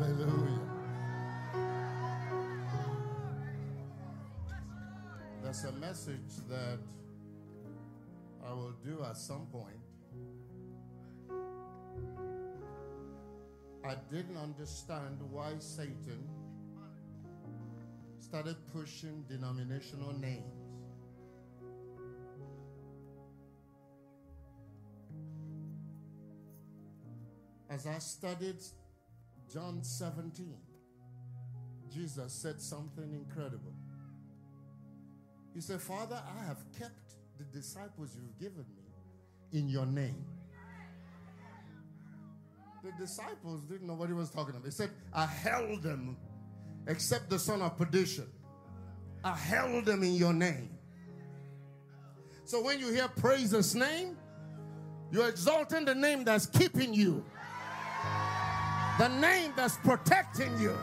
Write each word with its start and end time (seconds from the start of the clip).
Hallelujah. 0.00 0.60
There's 5.42 5.64
a 5.64 5.72
message 5.72 6.36
that 6.48 6.78
I 8.42 8.52
will 8.54 8.72
do 8.82 9.04
at 9.04 9.18
some 9.18 9.46
point. 9.52 9.76
I 13.84 13.94
didn't 14.10 14.38
understand 14.38 15.18
why 15.30 15.52
Satan 15.58 16.26
started 18.20 18.56
pushing 18.72 19.26
denominational 19.28 20.14
names. 20.14 20.46
As 27.68 27.86
I 27.86 27.98
studied 27.98 28.62
John 29.52 29.82
17, 29.82 30.54
Jesus 31.92 32.32
said 32.32 32.60
something 32.60 33.12
incredible. 33.12 33.74
He 35.52 35.60
said, 35.60 35.80
Father, 35.80 36.22
I 36.24 36.46
have 36.46 36.58
kept 36.78 37.16
the 37.36 37.44
disciples 37.44 38.16
you've 38.16 38.38
given 38.38 38.64
me 38.76 39.58
in 39.58 39.68
your 39.68 39.86
name. 39.86 40.24
The 42.84 42.92
disciples 42.98 43.62
didn't 43.64 43.88
know 43.88 43.94
what 43.94 44.08
he 44.08 44.14
was 44.14 44.30
talking 44.30 44.54
about. 44.54 44.64
He 44.64 44.70
said, 44.70 44.90
I 45.12 45.26
held 45.26 45.82
them 45.82 46.16
except 46.86 47.28
the 47.28 47.38
son 47.38 47.60
of 47.60 47.76
perdition. 47.76 48.26
I 49.24 49.34
held 49.34 49.84
them 49.84 50.04
in 50.04 50.14
your 50.14 50.32
name. 50.32 50.70
So 52.44 52.62
when 52.62 52.78
you 52.78 52.92
hear 52.92 53.08
praise 53.08 53.50
his 53.50 53.74
name, 53.74 54.16
you're 55.10 55.28
exalting 55.28 55.84
the 55.84 55.94
name 55.94 56.22
that's 56.22 56.46
keeping 56.46 56.94
you 56.94 57.24
the 58.98 59.08
name 59.08 59.52
that's 59.56 59.76
protecting 59.78 60.58
you, 60.58 60.76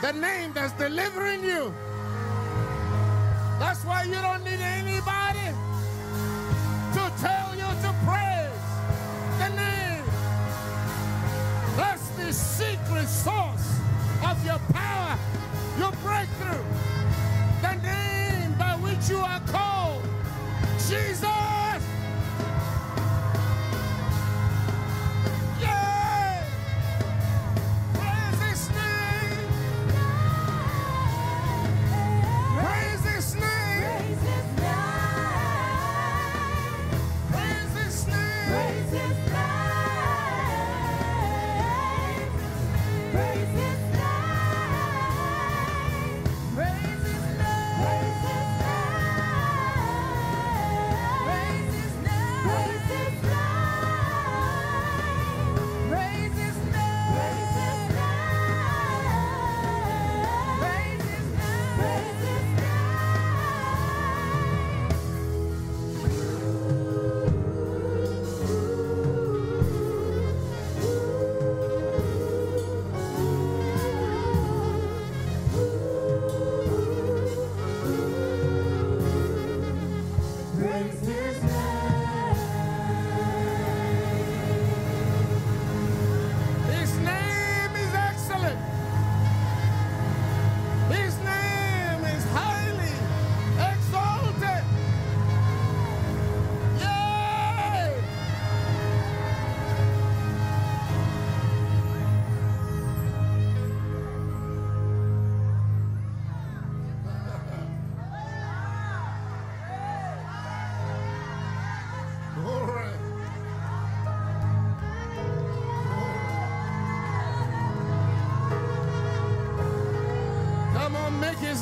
the 0.00 0.12
name 0.12 0.52
that's 0.52 0.72
delivering 0.74 1.42
you. 1.44 1.74
That's 3.58 3.84
why 3.84 4.04
you 4.04 4.14
don't 4.14 4.44
need 4.44 4.60
anybody 4.60 5.48
to 6.94 7.12
tell 7.20 7.54
you 7.54 7.68
to 7.82 7.94
praise 8.06 8.64
the 9.38 9.48
name. 9.56 10.04
That's 11.76 12.08
the 12.10 12.32
secret 12.32 13.08
source 13.08 13.80
of 14.24 14.44
your 14.46 14.60
power, 14.72 15.18
your 15.78 15.92
breakthrough. 16.04 16.64
The 17.62 17.74
name 17.82 18.54
by 18.58 18.76
which 18.80 19.10
you 19.10 19.18
are 19.18 19.40
called 19.40 20.02
Jesus. 20.88 21.57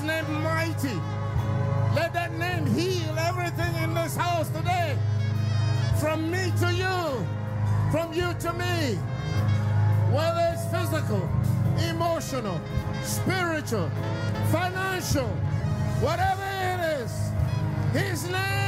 Name 0.06 0.42
mighty. 0.42 0.94
Let 1.94 2.12
that 2.12 2.32
name 2.38 2.66
heal 2.66 3.18
everything 3.18 3.74
in 3.82 3.94
this 3.94 4.16
house 4.16 4.48
today. 4.50 4.96
From 6.00 6.30
me 6.30 6.52
to 6.60 6.72
you, 6.72 7.26
from 7.90 8.12
you 8.12 8.32
to 8.40 8.52
me. 8.52 8.98
Whether 10.14 10.54
it's 10.54 10.66
physical, 10.70 11.28
emotional, 11.90 12.60
spiritual, 13.02 13.90
financial, 14.52 15.28
whatever 16.00 16.44
it 16.44 17.00
is, 17.00 17.32
his 17.92 18.30
name. 18.30 18.65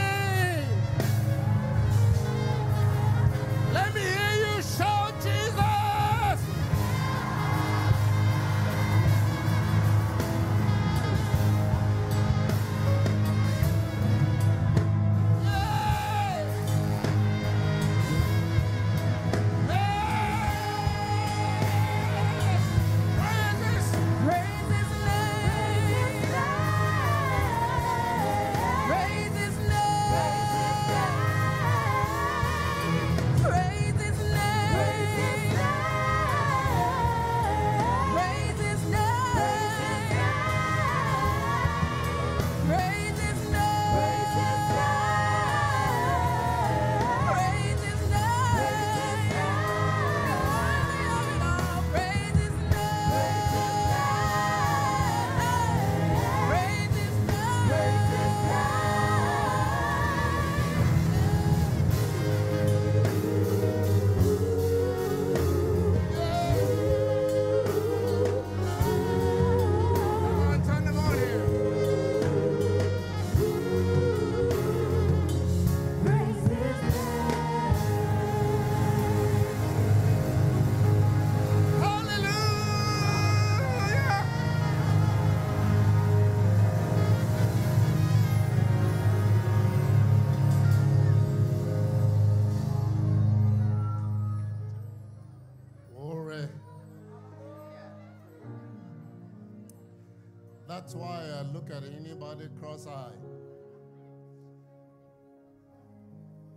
That's 100.88 100.96
why 100.96 101.20
I 101.38 101.42
look 101.52 101.68
at 101.70 101.82
anybody 101.84 102.48
cross-eyed. 102.58 103.12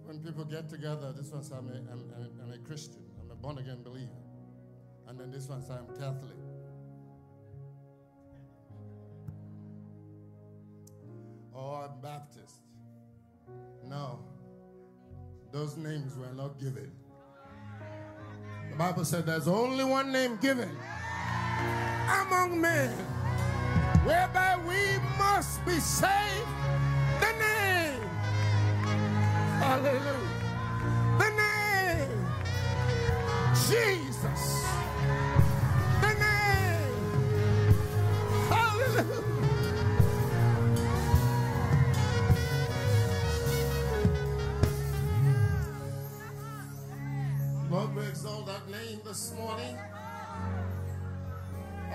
When 0.06 0.20
people 0.20 0.46
get 0.46 0.70
together, 0.70 1.12
this 1.12 1.32
one 1.34 1.44
says, 1.44 1.52
I'm 1.52 1.68
a, 1.68 1.74
I'm, 1.92 2.10
I'm- 2.16 2.54
a 2.54 2.58
Christian, 2.66 3.04
I'm 3.22 3.30
a 3.30 3.36
born-again 3.36 3.84
believer. 3.84 4.08
And 5.10 5.20
then 5.20 5.32
this 5.32 5.50
one 5.50 5.62
says, 5.62 5.72
I'm 5.72 5.88
Catholic. 6.00 6.38
Or 11.52 11.90
I'm 11.90 12.00
Baptist. 12.02 12.56
No, 13.84 14.24
those 15.52 15.76
names 15.76 16.16
were 16.16 16.34
not 16.34 16.58
given. 16.58 16.90
The 18.70 18.78
Bible 18.78 19.04
said 19.04 19.26
there's 19.26 19.50
only 19.50 19.84
one 19.84 20.14
name 20.14 20.38
given 20.42 20.72
among 22.08 22.62
men 22.62 22.96
whereby 24.06 24.58
we 24.68 24.98
must 25.18 25.64
be 25.66 25.80
saved. 25.80 26.48
The 27.20 27.32
name. 27.40 28.02
Hallelujah. 29.60 30.30
The 31.20 31.30
name. 31.30 32.26
Jesus. 33.70 34.61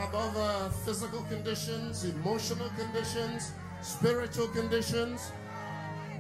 Above 0.03 0.37
uh, 0.37 0.69
physical 0.69 1.23
conditions, 1.23 2.05
emotional 2.05 2.71
conditions, 2.77 3.53
spiritual 3.81 4.49
conditions. 4.49 5.33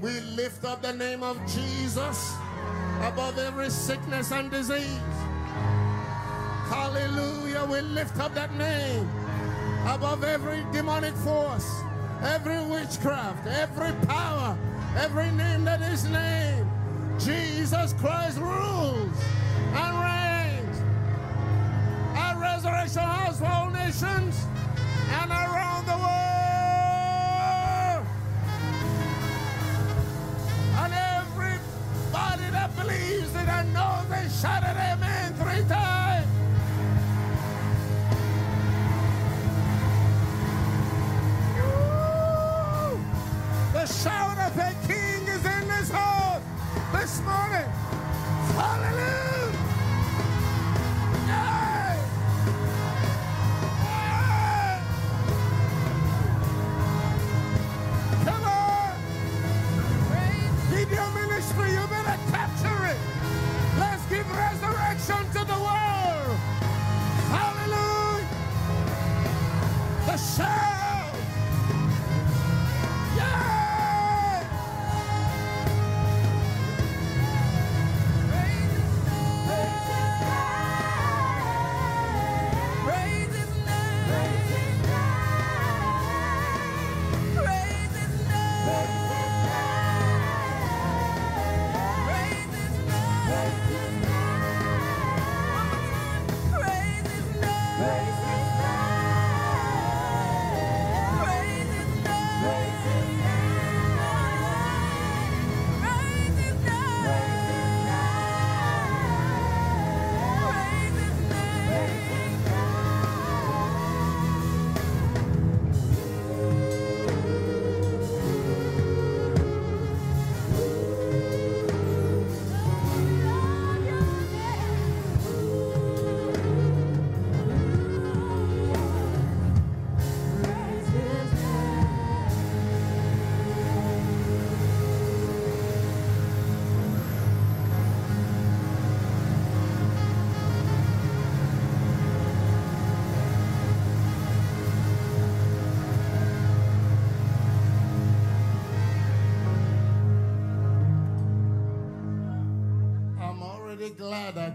We 0.00 0.20
lift 0.20 0.64
up 0.64 0.82
the 0.82 0.92
name 0.92 1.22
of 1.22 1.38
Jesus 1.46 2.34
above 3.02 3.38
every 3.38 3.70
sickness 3.70 4.32
and 4.32 4.50
disease. 4.50 5.00
Hallelujah. 6.68 7.66
We 7.70 7.80
lift 7.80 8.18
up 8.18 8.34
that 8.34 8.52
name 8.54 9.08
above 9.86 10.24
every 10.24 10.64
demonic 10.72 11.14
force, 11.14 11.80
every 12.22 12.60
witchcraft, 12.66 13.46
every 13.46 13.92
power, 14.06 14.58
every 14.96 15.30
name 15.32 15.64
that 15.64 15.80
is 15.82 16.04
named. 16.08 16.68
Jesus 17.18 17.94
Christ 17.94 18.38
rules 18.38 19.24
and 19.74 20.00
reigns. 20.00 20.15
Our 22.86 22.92
resurrection 22.92 23.02
house 23.02 23.38
for 23.40 23.46
all 23.46 23.70
nations 23.70 24.46
and 25.10 25.30
around 25.30 25.86
the 25.86 25.96
world. 25.96 26.06
And 30.78 30.92
everybody 30.94 32.50
that 32.52 32.76
believes 32.76 33.34
it 33.34 33.48
and 33.48 33.74
knows 33.74 34.06
they 34.08 34.28
shout 34.28 34.62
it 34.62 34.76
amen 34.76 35.34
three 35.34 35.64
times. 35.68 36.26
The 43.72 43.86
shout 43.86 44.38
of 44.38 44.56
a 44.58 44.74
king 44.86 45.26
is 45.26 45.44
in 45.44 45.68
this 45.68 45.90
house 45.90 46.42
this 46.92 47.20
morning. 47.22 47.68
Hallelujah! 48.54 49.45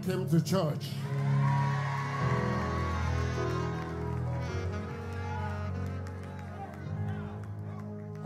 Came 0.04 0.28
to 0.28 0.40
church. 0.40 0.88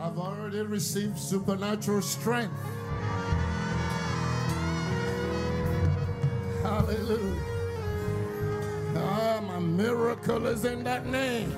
I've 0.01 0.19
already 0.19 0.63
received 0.63 1.19
supernatural 1.19 2.01
strength. 2.01 2.55
Hallelujah. 6.63 7.43
Ah, 8.97 9.41
my 9.47 9.59
miracle 9.59 10.47
is 10.47 10.65
in 10.65 10.83
that 10.85 11.07
name. 11.07 11.55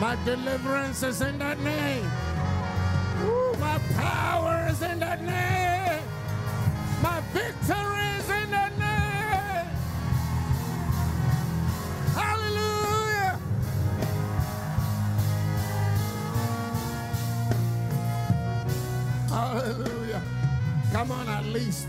My 0.00 0.16
deliverance 0.24 1.02
is 1.04 1.22
in 1.22 1.38
that 1.38 1.60
name. 1.60 2.04
Ooh, 3.24 3.54
my 3.60 3.78
power 3.94 4.66
is 4.68 4.82
in 4.82 4.98
that 4.98 5.22
name. 5.22 6.02
My 7.02 7.20
victory 7.32 8.01
least 21.52 21.86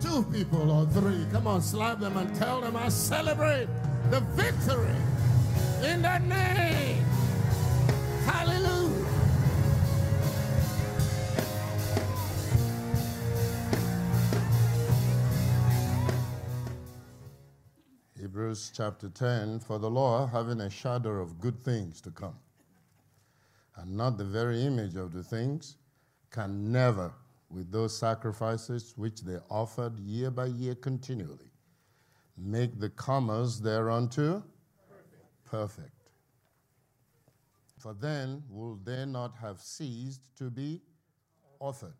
two 0.00 0.22
people 0.32 0.70
or 0.70 0.86
three. 0.86 1.26
Come 1.30 1.46
on, 1.46 1.60
slap 1.60 2.00
them 2.00 2.16
and 2.16 2.34
tell 2.36 2.60
them 2.60 2.76
I 2.76 2.88
celebrate 2.88 3.68
the 4.10 4.20
victory 4.20 4.96
in 5.84 6.00
that 6.02 6.22
name. 6.26 7.04
Hallelujah. 8.24 9.06
Hebrews 18.18 18.72
chapter 18.74 19.10
10 19.10 19.60
For 19.60 19.78
the 19.78 19.90
law, 19.90 20.26
having 20.26 20.62
a 20.62 20.70
shadow 20.70 21.20
of 21.20 21.38
good 21.38 21.62
things 21.62 22.00
to 22.02 22.10
come, 22.10 22.36
and 23.76 23.94
not 23.94 24.16
the 24.16 24.24
very 24.24 24.62
image 24.62 24.96
of 24.96 25.12
the 25.12 25.22
things, 25.22 25.76
can 26.30 26.72
never, 26.72 27.12
with 27.52 27.70
those 27.70 27.96
sacrifices 27.96 28.94
which 28.96 29.20
they 29.20 29.36
offered 29.50 29.98
year 29.98 30.30
by 30.30 30.46
year 30.46 30.74
continually, 30.74 31.52
make 32.36 32.80
the 32.80 32.88
comers 32.88 33.60
thereunto 33.60 34.42
perfect. 35.44 36.08
For 37.78 37.92
then 37.92 38.42
will 38.48 38.76
they 38.82 39.04
not 39.04 39.34
have 39.36 39.60
ceased 39.60 40.34
to 40.38 40.50
be 40.50 40.80
offered? 41.60 41.94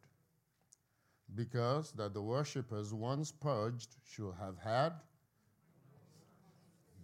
Because 1.34 1.92
that 1.92 2.14
the 2.14 2.22
worshippers 2.22 2.94
once 2.94 3.30
purged 3.30 3.96
should 4.08 4.34
have 4.40 4.56
had 4.58 4.92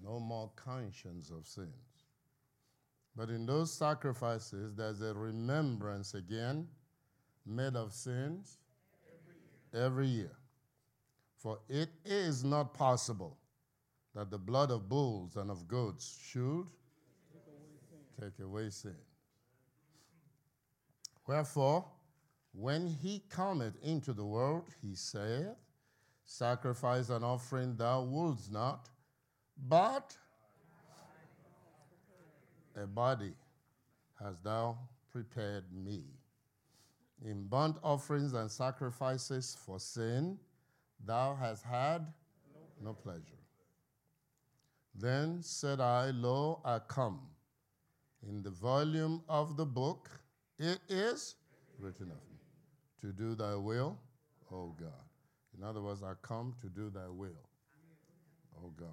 no 0.02 0.20
more 0.20 0.50
conscience 0.56 1.30
of 1.30 1.46
sins. 1.46 2.06
But 3.16 3.30
in 3.30 3.46
those 3.46 3.72
sacrifices, 3.72 4.74
there's 4.74 5.02
a 5.02 5.12
remembrance 5.12 6.14
again 6.14 6.68
made 7.48 7.76
of 7.76 7.92
sins 7.92 8.58
every 9.74 10.06
year. 10.06 10.36
For 11.36 11.58
it 11.68 11.88
is 12.04 12.44
not 12.44 12.74
possible 12.74 13.38
that 14.14 14.30
the 14.30 14.38
blood 14.38 14.70
of 14.70 14.88
bulls 14.88 15.36
and 15.36 15.50
of 15.50 15.68
goats 15.68 16.18
should 16.30 16.66
take 18.20 18.38
away 18.40 18.70
sin. 18.70 18.96
Wherefore, 21.26 21.84
when 22.52 22.86
he 22.86 23.22
cometh 23.28 23.74
into 23.82 24.12
the 24.12 24.24
world, 24.24 24.64
he 24.82 24.94
saith, 24.94 25.54
Sacrifice 26.24 27.08
and 27.08 27.24
offering 27.24 27.76
thou 27.76 28.02
wouldst 28.02 28.52
not, 28.52 28.88
but 29.68 30.16
a 32.76 32.86
body 32.86 33.32
hast 34.22 34.44
thou 34.44 34.76
prepared 35.10 35.64
me. 35.72 36.17
In 37.24 37.44
burnt 37.44 37.76
offerings 37.82 38.32
and 38.32 38.50
sacrifices 38.50 39.56
for 39.64 39.80
sin, 39.80 40.38
thou 41.04 41.34
hast 41.34 41.64
had 41.64 42.06
no 42.80 42.92
pleasure. 42.92 43.22
Then 44.94 45.42
said 45.42 45.80
I, 45.80 46.10
Lo, 46.10 46.60
I 46.64 46.78
come. 46.80 47.20
In 48.28 48.42
the 48.42 48.50
volume 48.50 49.22
of 49.28 49.56
the 49.56 49.66
book, 49.66 50.10
it 50.58 50.78
is 50.88 51.36
written 51.78 52.10
of 52.10 52.18
me 52.30 52.38
to 53.00 53.12
do 53.12 53.34
thy 53.34 53.54
will, 53.54 53.96
O 54.52 54.74
God. 54.78 54.90
In 55.56 55.64
other 55.64 55.80
words, 55.80 56.02
I 56.02 56.12
come 56.22 56.54
to 56.60 56.68
do 56.68 56.90
thy 56.90 57.08
will, 57.08 57.48
O 58.62 58.72
God. 58.76 58.88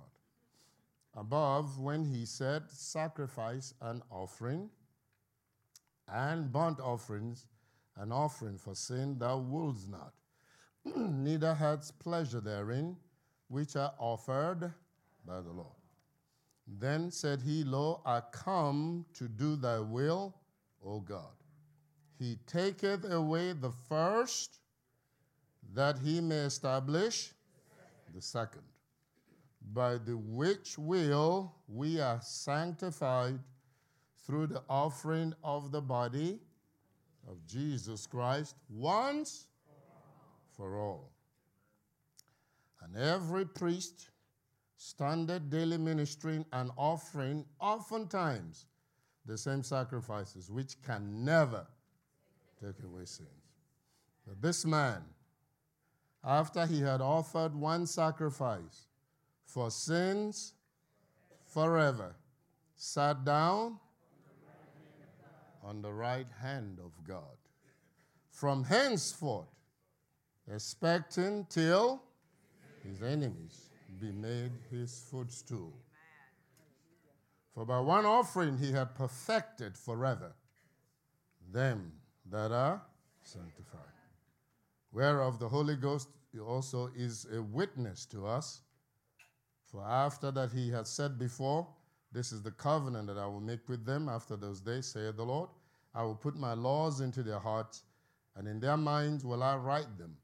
Above, 1.16 1.80
when 1.80 2.04
he 2.04 2.26
said, 2.26 2.70
Sacrifice 2.70 3.74
and 3.82 4.02
offering, 4.12 4.70
and 6.08 6.52
burnt 6.52 6.80
offerings, 6.80 7.46
an 7.98 8.12
offering 8.12 8.58
for 8.58 8.76
sin, 8.76 9.18
thou 9.18 9.38
wouldst 9.38 9.90
not, 9.90 10.14
neither 10.96 11.54
hadst 11.54 11.98
pleasure 12.00 12.42
therein, 12.42 12.96
which 13.48 13.76
are 13.76 13.94
offered 14.00 14.74
by 15.26 15.42
the 15.42 15.52
Lord. 15.52 15.76
Then 16.68 17.12
said 17.12 17.42
he, 17.42 17.64
Lo, 17.64 18.02
I 18.06 18.22
come 18.32 19.06
to 19.14 19.28
do 19.28 19.56
thy 19.56 19.80
will, 19.80 20.36
O 20.84 21.00
God. 21.00 21.34
He 22.18 22.38
taketh 22.48 23.12
away 23.12 23.54
the 23.54 23.72
first, 23.72 24.60
that 25.74 26.00
he 26.00 26.22
may 26.22 26.38
establish 26.38 27.34
the 28.14 28.22
second, 28.22 28.64
by 29.74 29.98
the 29.98 30.18
which 30.18 30.78
will 30.78 31.54
we 31.68 32.00
are 32.00 32.20
sanctified 32.22 33.40
through 34.26 34.48
the 34.48 34.64
offering 34.70 35.34
of 35.44 35.72
the 35.72 35.82
body 35.82 36.40
of 37.30 37.46
Jesus 37.46 38.08
Christ 38.08 38.56
once 38.70 39.48
for 40.56 40.78
all. 40.78 41.12
And 42.82 42.96
every 42.96 43.46
priest 43.46 44.10
standeth 44.78 45.50
daily 45.50 45.78
ministering 45.78 46.46
and 46.54 46.70
offering 46.78 47.46
oftentimes 47.60 48.68
the 49.26 49.38
same 49.38 49.64
sacrifices, 49.64 50.52
which 50.52 50.82
can 50.84 51.26
never 51.26 51.66
take 52.62 52.84
away 52.84 53.06
sins. 53.06 53.30
But 54.28 54.42
this 54.42 54.66
man, 54.66 55.02
after 56.24 56.66
he 56.66 56.82
had 56.82 57.02
offered 57.02 57.56
one 57.56 57.86
sacrifice 57.88 58.88
for 59.46 59.72
sins 59.72 60.54
forever, 61.46 62.16
sat 62.76 63.24
down 63.24 63.80
on 65.66 65.82
the 65.82 65.92
right 65.92 66.28
hand 66.42 66.80
of 66.80 66.92
God. 67.08 67.38
From 68.30 68.64
henceforth, 68.64 69.48
expecting 70.54 71.46
till 71.50 72.02
his 72.84 73.02
enemies 73.02 73.70
be 74.00 74.12
made 74.12 74.52
his 74.70 75.06
footstool. 75.10 75.74
For 77.54 77.66
by 77.66 77.80
one 77.80 78.06
offering 78.06 78.58
he 78.58 78.72
had 78.72 78.96
perfected 78.96 79.78
forever 79.78 80.34
them 81.52 81.94
that 82.30 82.52
are 82.52 82.82
sanctified. 83.24 83.82
Whereof 84.92 85.40
the 85.40 85.48
Holy 85.48 85.76
Ghost 85.76 86.10
also 86.46 86.90
is 86.96 87.26
a 87.34 87.42
witness 87.42 88.06
to 88.08 88.28
us. 88.28 88.62
For 89.66 89.84
after 89.84 90.32
that 90.32 90.52
he 90.52 90.70
had 90.70 90.88
said 90.88 91.18
before, 91.18 91.68
This 92.12 92.32
is 92.32 92.42
the 92.42 92.52
covenant 92.52 93.08
that 93.08 93.18
I 93.18 93.26
will 93.26 93.42
make 93.42 93.68
with 93.68 93.86
them 93.86 94.10
after 94.10 94.36
those 94.36 94.62
days, 94.62 94.86
saith 94.86 95.16
the 95.16 95.26
Lord. 95.26 95.50
I 95.96 96.04
will 96.04 96.16
put 96.16 96.36
my 96.36 96.54
laws 96.54 97.02
into 97.02 97.24
their 97.24 97.40
hearts, 97.40 97.84
and 98.36 98.48
in 98.48 98.60
their 98.60 98.78
minds 98.78 99.24
will 99.24 99.42
I 99.42 99.56
write 99.56 99.98
them 99.98 100.18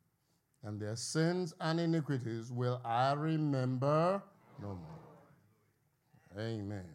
and 0.63 0.79
their 0.79 0.95
sins 0.95 1.53
and 1.59 1.79
iniquities 1.79 2.51
will 2.51 2.81
I 2.85 3.13
remember 3.13 4.21
no 4.61 4.67
more. 4.67 6.37
Amen. 6.37 6.85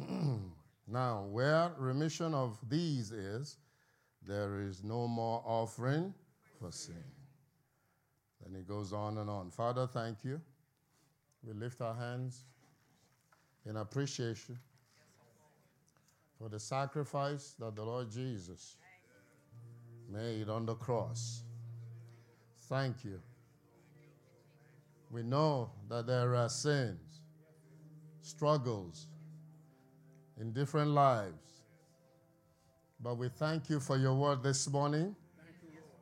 Amen. 0.00 0.40
now, 0.86 1.26
where 1.30 1.72
remission 1.78 2.34
of 2.34 2.58
these 2.68 3.10
is, 3.10 3.56
there 4.26 4.60
is 4.60 4.84
no 4.84 5.08
more 5.08 5.42
offering 5.46 6.14
for 6.60 6.70
sin. 6.70 7.02
Then 8.42 8.54
he 8.54 8.62
goes 8.62 8.92
on 8.92 9.18
and 9.18 9.30
on. 9.30 9.50
Father, 9.50 9.86
thank 9.86 10.18
you. 10.24 10.40
We 11.42 11.52
lift 11.54 11.80
our 11.80 11.94
hands 11.94 12.44
in 13.66 13.76
appreciation 13.76 14.58
for 16.42 16.48
the 16.48 16.58
sacrifice 16.58 17.54
that 17.60 17.76
the 17.76 17.84
Lord 17.84 18.10
Jesus 18.10 18.76
made 20.10 20.48
on 20.48 20.66
the 20.66 20.74
cross 20.74 21.44
Thank 22.68 23.04
you. 23.04 23.20
We 25.10 25.22
know 25.22 25.70
that 25.90 26.06
there 26.06 26.34
are 26.34 26.48
sins, 26.48 27.20
struggles 28.22 29.08
in 30.40 30.54
different 30.54 30.92
lives. 30.92 31.60
But 32.98 33.18
we 33.18 33.28
thank 33.28 33.68
you 33.68 33.78
for 33.78 33.98
your 33.98 34.14
word 34.14 34.42
this 34.42 34.70
morning 34.70 35.14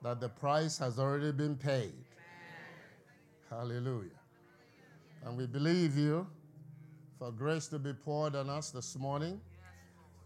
that 0.02 0.20
the 0.20 0.28
price 0.28 0.78
has 0.78 1.00
already 1.00 1.32
been 1.32 1.56
paid. 1.56 2.04
Hallelujah. 3.48 4.10
And 5.24 5.36
we 5.36 5.46
believe 5.46 5.96
you 5.96 6.24
for 7.18 7.32
grace 7.32 7.66
to 7.68 7.80
be 7.80 7.94
poured 7.94 8.36
on 8.36 8.48
us 8.48 8.70
this 8.70 8.96
morning 8.96 9.40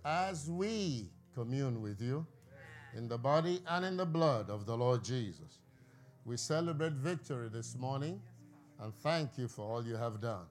as 0.05 0.51
we 0.51 1.09
commune 1.35 1.81
with 1.81 2.01
you 2.01 2.27
in 2.95 3.09
the 3.09 3.19
body 3.19 3.61
and 3.69 3.85
in 3.85 3.97
the 3.97 4.07
blood 4.07 4.51
of 4.51 4.67
the 4.67 4.77
Lord 4.77 5.03
Jesus. 5.03 5.61
We 6.25 6.37
celebrate 6.37 6.93
victory 6.93 7.49
this 7.49 7.77
morning 7.77 8.21
and 8.81 8.95
thank 8.95 9.39
you 9.39 9.49
for 9.49 9.63
all 9.63 9.85
you 9.85 9.97
have 9.97 10.21
done. 10.21 10.47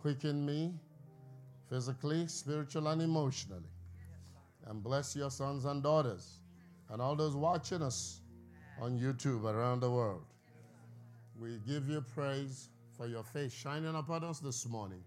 Quicken 0.00 0.44
me 0.44 0.74
physically, 1.68 2.26
spiritually, 2.26 2.92
and 2.92 3.02
emotionally. 3.02 3.62
And 4.66 4.82
bless 4.82 5.14
your 5.16 5.30
sons 5.30 5.64
and 5.64 5.82
daughters 5.82 6.40
and 6.90 7.00
all 7.00 7.16
those 7.16 7.34
watching 7.34 7.82
us 7.82 8.20
on 8.80 8.98
YouTube 8.98 9.44
around 9.44 9.80
the 9.80 9.90
world. 9.90 10.24
We 11.38 11.58
give 11.66 11.88
you 11.88 12.04
praise 12.14 12.68
for 12.96 13.06
your 13.06 13.24
face 13.24 13.52
shining 13.52 13.94
upon 13.94 14.24
us 14.24 14.40
this 14.40 14.68
morning. 14.68 15.02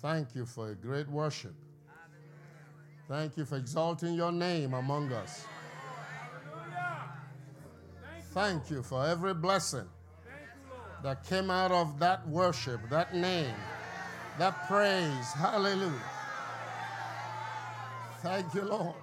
Thank 0.00 0.34
you 0.34 0.46
for 0.46 0.70
a 0.70 0.74
great 0.74 1.08
worship. 1.08 1.54
Thank 3.08 3.36
you 3.36 3.44
for 3.44 3.56
exalting 3.56 4.14
your 4.14 4.32
name 4.32 4.74
among 4.74 5.12
us. 5.12 5.46
Thank 8.32 8.70
you 8.70 8.82
for 8.82 9.06
every 9.06 9.32
blessing 9.32 9.88
that 11.02 11.24
came 11.24 11.50
out 11.50 11.70
of 11.70 11.98
that 12.00 12.26
worship, 12.28 12.80
that 12.90 13.14
name, 13.14 13.54
that 14.38 14.66
praise. 14.66 15.32
Hallelujah. 15.32 15.92
Thank 18.22 18.54
you, 18.54 18.62
Lord. 18.62 18.96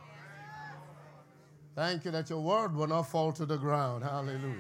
Thank 1.76 2.06
you 2.06 2.12
that 2.12 2.30
your 2.30 2.42
word 2.42 2.76
will 2.76 2.88
not 2.88 3.04
fall 3.04 3.32
to 3.32 3.46
the 3.46 3.58
ground. 3.58 4.04
Hallelujah. 4.04 4.58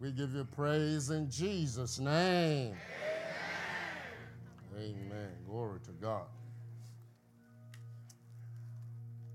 We 0.00 0.12
give 0.12 0.34
you 0.34 0.44
praise 0.44 1.10
in 1.10 1.30
Jesus' 1.30 1.98
name. 1.98 2.76
Amen. 4.76 4.96
Amen. 5.10 5.30
Glory 5.48 5.80
to 5.84 5.92
God. 5.92 6.26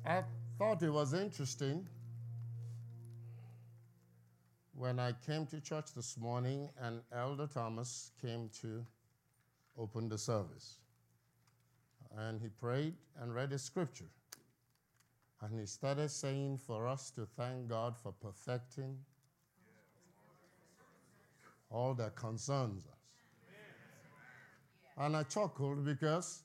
I 0.07 0.23
thought 0.57 0.81
it 0.83 0.89
was 0.89 1.13
interesting 1.13 1.85
when 4.73 4.99
I 4.99 5.11
came 5.25 5.45
to 5.47 5.59
church 5.59 5.93
this 5.93 6.17
morning 6.17 6.69
and 6.79 7.01
Elder 7.11 7.45
Thomas 7.45 8.11
came 8.21 8.49
to 8.61 8.85
open 9.77 10.07
the 10.07 10.17
service. 10.17 10.77
and 12.19 12.39
he 12.41 12.47
prayed 12.47 12.93
and 13.19 13.35
read 13.35 13.49
the 13.49 13.59
scripture. 13.59 14.09
And 15.41 15.59
he 15.59 15.65
started 15.65 16.09
saying 16.09 16.59
for 16.65 16.87
us 16.87 17.11
to 17.11 17.27
thank 17.35 17.67
God 17.67 17.97
for 17.97 18.13
perfecting 18.13 18.97
all 21.69 21.93
that 21.95 22.15
concerns 22.15 22.85
us. 22.85 22.93
And 24.97 25.17
I 25.17 25.23
chuckled 25.23 25.83
because 25.83 26.43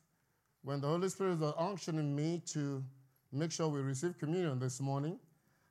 when 0.62 0.81
the 0.81 0.88
Holy 0.88 1.09
Spirit 1.09 1.38
was 1.38 1.54
unctioning 1.59 2.12
me 2.14 2.42
to 2.47 2.83
make 3.33 3.51
sure 3.51 3.69
we 3.69 3.81
receive 3.81 4.19
communion 4.19 4.59
this 4.59 4.81
morning, 4.81 5.19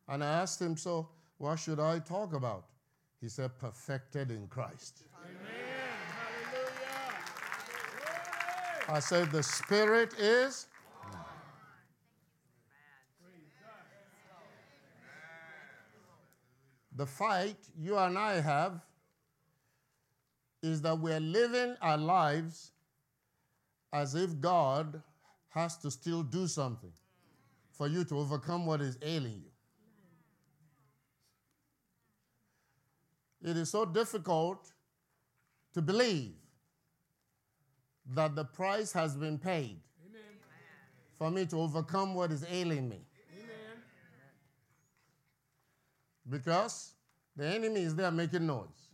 and 0.08 0.24
I 0.24 0.27
asked 0.27 0.62
him, 0.62 0.75
So, 0.75 1.10
what 1.38 1.58
should 1.58 1.80
I 1.80 2.00
talk 2.00 2.34
about? 2.34 2.65
He 3.22 3.30
said, 3.30 3.58
Perfected 3.60 4.32
in 4.32 4.48
Christ. 4.48 5.03
I 8.89 9.00
said, 9.00 9.32
The 9.32 9.44
Spirit 9.44 10.15
is. 10.20 10.68
The 16.98 17.06
fight 17.06 17.58
you 17.80 17.98
and 17.98 18.18
I 18.18 18.41
have 18.41 18.82
is 20.62 20.82
that 20.82 21.00
we're 21.00 21.20
living 21.20 21.75
our 21.82 21.98
lives 21.98 22.72
as 23.94 24.13
if 24.13 24.39
God 24.39 25.01
has 25.50 25.77
to 25.77 25.89
still 25.89 26.22
do 26.22 26.48
something 26.48 26.91
for 27.82 27.88
you 27.88 28.04
to 28.04 28.20
overcome 28.20 28.68
what 28.68 28.80
is 28.80 28.96
ailing 29.02 29.42
you. 29.42 29.50
It 33.50 33.58
is 33.58 33.72
so 33.72 33.86
difficult 33.86 34.72
to 35.74 35.82
believe 35.82 36.36
that 38.14 38.36
the 38.36 38.46
price 38.46 38.94
has 38.94 39.16
been 39.16 39.40
paid 39.40 39.80
Amen. 40.06 40.22
for 41.18 41.32
me 41.32 41.48
to 41.48 41.60
overcome 41.60 42.14
what 42.14 42.32
is 42.32 42.46
ailing 42.52 42.88
me. 42.88 43.00
Amen. 43.34 43.82
Because 46.30 46.94
the 47.36 47.48
enemy 47.48 47.82
is 47.82 47.96
there 47.96 48.12
making 48.12 48.46
noise. 48.46 48.90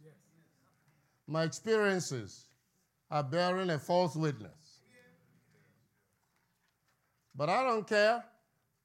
My 1.28 1.44
experiences 1.44 2.46
are 3.12 3.22
bearing 3.22 3.70
a 3.70 3.80
false 3.80 4.16
witness. 4.16 4.80
But 7.36 7.50
I 7.50 7.66
don't 7.66 7.86
care 7.86 8.24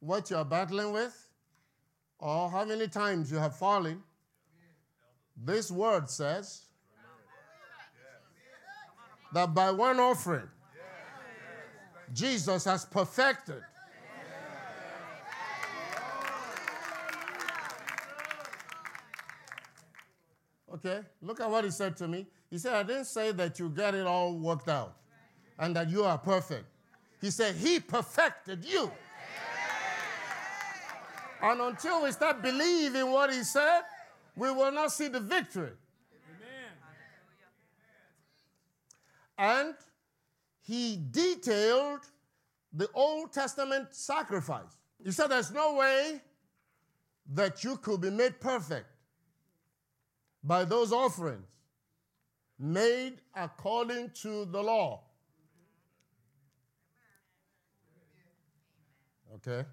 what 0.02 0.30
you're 0.30 0.44
battling 0.44 0.92
with 0.92 1.28
or 2.18 2.50
how 2.50 2.64
many 2.64 2.88
times 2.88 3.30
you 3.30 3.38
have 3.38 3.56
fallen. 3.56 4.02
This 5.36 5.70
word 5.70 6.10
says 6.10 6.62
that 9.32 9.54
by 9.54 9.70
one 9.70 10.00
offering, 10.00 10.48
Jesus 12.12 12.64
has 12.64 12.84
perfected. 12.84 13.62
Okay, 20.74 21.00
look 21.20 21.38
at 21.38 21.48
what 21.48 21.64
he 21.64 21.70
said 21.70 21.96
to 21.98 22.08
me. 22.08 22.26
He 22.50 22.58
said, 22.58 22.74
I 22.74 22.82
didn't 22.82 23.04
say 23.04 23.30
that 23.32 23.58
you 23.60 23.68
get 23.68 23.94
it 23.94 24.06
all 24.06 24.36
worked 24.36 24.68
out 24.68 24.96
and 25.58 25.76
that 25.76 25.88
you 25.88 26.02
are 26.02 26.18
perfect. 26.18 26.64
He 27.20 27.30
said, 27.30 27.54
He 27.54 27.78
perfected 27.78 28.64
you. 28.64 28.90
And 31.42 31.60
until 31.60 32.04
we 32.04 32.12
start 32.12 32.40
believing 32.40 33.10
what 33.10 33.32
he 33.32 33.42
said, 33.42 33.82
we 34.36 34.50
will 34.50 34.70
not 34.70 34.92
see 34.92 35.08
the 35.08 35.20
victory. 35.20 35.72
Amen. 39.38 39.66
And 39.66 39.74
he 40.62 41.00
detailed 41.10 42.00
the 42.72 42.88
Old 42.94 43.32
Testament 43.32 43.88
sacrifice. 43.90 44.78
He 45.04 45.10
said, 45.10 45.28
There's 45.28 45.50
no 45.50 45.74
way 45.74 46.20
that 47.34 47.64
you 47.64 47.76
could 47.76 48.00
be 48.00 48.10
made 48.10 48.40
perfect 48.40 48.86
by 50.44 50.64
those 50.64 50.92
offerings 50.92 51.46
made 52.58 53.14
according 53.34 54.10
to 54.10 54.44
the 54.44 54.62
law. 54.62 55.02
Okay? 59.34 59.66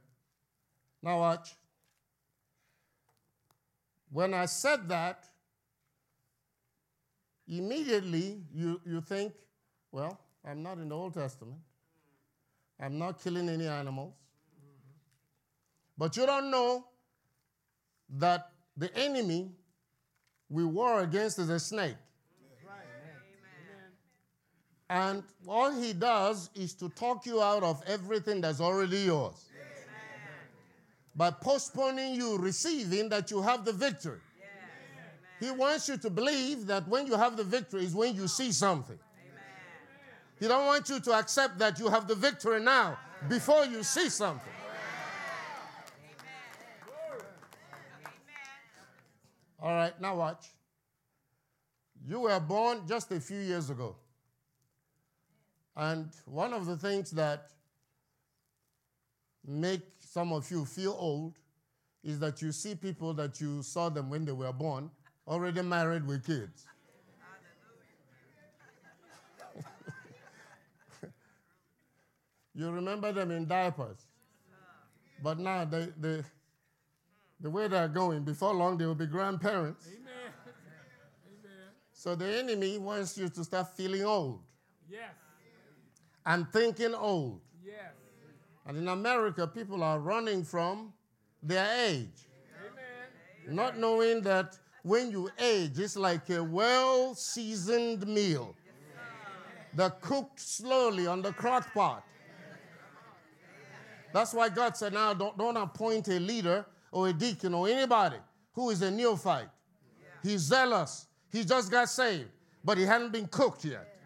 Now, 1.03 1.19
watch. 1.19 1.55
When 4.11 4.33
I 4.33 4.45
said 4.45 4.89
that, 4.89 5.25
immediately 7.47 8.41
you, 8.53 8.81
you 8.85 9.01
think, 9.01 9.33
well, 9.91 10.19
I'm 10.43 10.63
not 10.63 10.77
in 10.77 10.89
the 10.89 10.95
Old 10.95 11.13
Testament. 11.13 11.59
I'm 12.79 12.97
not 12.97 13.21
killing 13.21 13.49
any 13.49 13.67
animals. 13.67 14.13
But 15.97 16.15
you 16.15 16.25
don't 16.25 16.49
know 16.49 16.85
that 18.17 18.51
the 18.77 18.95
enemy 18.97 19.51
we 20.49 20.63
war 20.63 21.01
against 21.01 21.37
is 21.39 21.49
a 21.49 21.59
snake. 21.59 21.97
And 24.89 25.23
all 25.47 25.71
he 25.71 25.93
does 25.93 26.49
is 26.55 26.73
to 26.75 26.89
talk 26.89 27.25
you 27.25 27.43
out 27.43 27.61
of 27.61 27.83
everything 27.85 28.41
that's 28.41 28.59
already 28.59 29.01
yours. 29.01 29.48
By 31.19 31.31
postponing 31.31 32.15
you 32.15 32.37
receiving 32.37 33.09
that 33.09 33.29
you 33.29 33.41
have 33.41 33.65
the 33.65 33.73
victory. 33.73 34.21
He 35.41 35.51
wants 35.51 35.89
you 35.89 35.97
to 35.97 36.09
believe 36.09 36.65
that 36.67 36.87
when 36.87 37.07
you 37.07 37.17
have 37.17 37.35
the 37.35 37.43
victory 37.43 37.83
is 37.83 37.93
when 37.93 38.15
you 38.15 38.29
see 38.29 38.53
something. 38.53 38.97
He 40.39 40.47
don't 40.47 40.65
want 40.65 40.87
you 40.87 41.01
to 41.01 41.11
accept 41.11 41.59
that 41.59 41.77
you 41.77 41.89
have 41.89 42.07
the 42.07 42.15
victory 42.15 42.61
now 42.61 42.97
before 43.27 43.65
you 43.65 43.83
see 43.83 44.07
something. 44.07 44.53
All 49.61 49.75
right, 49.75 49.99
now 49.99 50.15
watch. 50.15 50.45
You 52.07 52.21
were 52.21 52.39
born 52.39 52.83
just 52.87 53.11
a 53.11 53.19
few 53.19 53.41
years 53.41 53.69
ago. 53.69 53.97
And 55.75 56.11
one 56.23 56.53
of 56.53 56.65
the 56.65 56.77
things 56.77 57.11
that 57.11 57.49
make 59.45 59.98
some 60.11 60.33
of 60.33 60.49
you 60.49 60.65
feel 60.65 60.95
old 60.97 61.35
is 62.03 62.17
that 62.19 62.41
you 62.41 62.51
see 62.51 62.73
people 62.73 63.13
that 63.13 63.39
you 63.39 63.61
saw 63.61 63.89
them 63.89 64.09
when 64.09 64.25
they 64.25 64.31
were 64.31 64.51
born 64.51 64.89
already 65.27 65.61
married 65.61 66.07
with 66.07 66.25
kids. 66.25 66.65
you 72.55 72.71
remember 72.71 73.11
them 73.11 73.29
in 73.29 73.45
diapers. 73.45 74.07
But 75.21 75.37
now 75.37 75.65
they, 75.65 75.89
they, 75.99 76.23
the 77.39 77.51
way 77.51 77.67
they're 77.67 77.87
going, 77.87 78.23
before 78.23 78.55
long 78.55 78.79
they 78.79 78.87
will 78.87 78.95
be 78.95 79.05
grandparents. 79.05 79.85
Amen. 79.87 80.33
Amen. 81.27 81.67
So 81.91 82.15
the 82.15 82.25
enemy 82.25 82.79
wants 82.79 83.15
you 83.15 83.29
to 83.29 83.43
start 83.43 83.75
feeling 83.75 84.05
old 84.05 84.41
Yes. 84.89 85.11
and 86.25 86.51
thinking 86.51 86.95
old. 86.95 87.41
Yes. 87.63 87.93
And 88.69 88.77
in 88.77 88.87
America, 88.87 89.47
people 89.47 89.81
are 89.81 89.97
running 89.97 90.43
from 90.43 90.93
their 91.41 91.67
age, 91.87 92.27
Amen. 92.61 93.55
not 93.55 93.79
knowing 93.79 94.21
that 94.21 94.59
when 94.83 95.09
you 95.09 95.31
age, 95.39 95.79
it's 95.79 95.95
like 95.95 96.29
a 96.29 96.43
well 96.43 97.15
seasoned 97.15 98.05
meal 98.05 98.55
that 99.73 100.01
cooked 100.01 100.39
slowly 100.39 101.07
on 101.07 101.23
the 101.23 101.33
crock 101.33 101.73
pot. 101.73 102.03
That's 104.13 104.35
why 104.35 104.49
God 104.49 104.77
said, 104.77 104.93
now 104.93 105.15
don't, 105.15 105.35
don't 105.35 105.57
appoint 105.57 106.07
a 106.09 106.19
leader 106.19 106.63
or 106.91 107.07
a 107.07 107.13
deacon 107.13 107.55
or 107.55 107.67
anybody 107.67 108.17
who 108.53 108.69
is 108.69 108.83
a 108.83 108.91
neophyte. 108.91 109.49
He's 110.21 110.41
zealous. 110.41 111.07
He 111.31 111.43
just 111.43 111.71
got 111.71 111.89
saved, 111.89 112.29
but 112.63 112.77
he 112.77 112.83
hadn't 112.83 113.13
been 113.13 113.25
cooked 113.29 113.65
yet. 113.65 113.99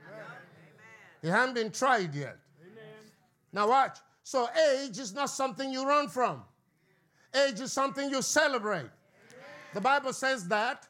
He 1.22 1.28
hadn't 1.28 1.56
been 1.56 1.70
tried 1.70 2.16
yet. 2.16 2.38
Amen. 2.62 3.12
Now, 3.52 3.68
watch. 3.68 3.98
So, 4.24 4.48
age 4.80 4.98
is 5.00 5.14
not 5.14 5.30
something 5.30 5.72
you 5.72 5.86
run 5.88 6.08
from, 6.08 6.42
age 7.36 7.60
is 7.60 7.72
something 7.74 8.10
you 8.10 8.22
celebrate. 8.22 8.90
The 9.74 9.82
Bible 9.82 10.14
says 10.14 10.48
that 10.48 10.88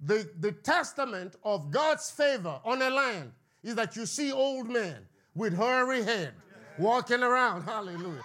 the, 0.00 0.28
the 0.40 0.52
testament 0.52 1.36
of 1.44 1.70
God's 1.70 2.10
favor 2.10 2.60
on 2.64 2.82
a 2.82 2.90
land 2.90 3.32
is 3.62 3.74
that 3.74 3.96
you 3.96 4.06
see 4.06 4.32
old 4.32 4.68
men 4.68 4.96
with 5.34 5.56
hairy 5.56 6.02
head 6.02 6.32
walking 6.78 7.22
around. 7.22 7.62
Hallelujah. 7.62 8.22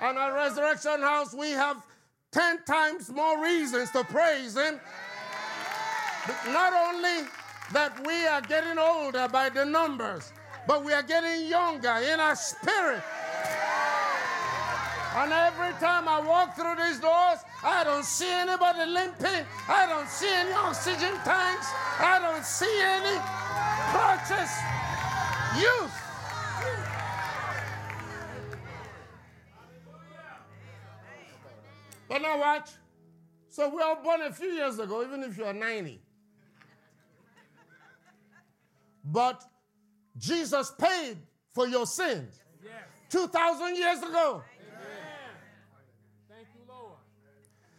And 0.00 0.18
at 0.18 0.28
Resurrection 0.28 1.00
House, 1.00 1.34
we 1.34 1.50
have 1.50 1.82
10 2.32 2.64
times 2.64 3.10
more 3.10 3.42
reasons 3.42 3.90
to 3.92 4.04
praise 4.04 4.56
Him. 4.56 4.80
But 6.26 6.52
Not 6.52 6.72
only 6.72 7.26
that 7.72 8.06
we 8.06 8.26
are 8.26 8.40
getting 8.42 8.78
older 8.78 9.28
by 9.28 9.48
the 9.48 9.64
numbers, 9.64 10.32
but 10.68 10.84
we 10.84 10.92
are 10.92 11.02
getting 11.02 11.46
younger 11.48 11.96
in 12.12 12.20
our 12.20 12.36
spirit. 12.36 13.02
And 15.16 15.32
every 15.32 15.72
time 15.80 16.06
I 16.06 16.20
walk 16.20 16.54
through 16.56 16.76
these 16.76 17.00
doors, 17.00 17.38
I 17.64 17.84
don't 17.84 18.04
see 18.04 18.30
anybody 18.30 18.84
limping. 18.84 19.46
I 19.66 19.86
don't 19.88 20.06
see 20.06 20.28
any 20.28 20.52
oxygen 20.52 21.14
tanks. 21.24 21.68
I 21.98 22.18
don't 22.20 22.44
see 22.44 22.80
any 22.82 23.18
crutches. 23.90 24.52
Youth. 25.58 26.02
But 32.10 32.20
now 32.20 32.38
watch. 32.38 32.68
So 33.48 33.70
we 33.74 33.80
all 33.80 34.02
born 34.02 34.20
a 34.20 34.32
few 34.32 34.48
years 34.48 34.78
ago, 34.78 35.02
even 35.02 35.22
if 35.22 35.38
you 35.38 35.46
are 35.46 35.54
90. 35.54 35.98
But 39.02 39.42
Jesus 40.18 40.72
paid 40.78 41.18
for 41.52 41.66
your 41.66 41.86
sins 41.86 42.40
Yes. 42.62 42.72
2,000 43.10 43.76
years 43.76 43.98
ago. 44.02 44.42
Thank 46.28 46.48
you, 46.54 46.62
Lord. 46.68 46.96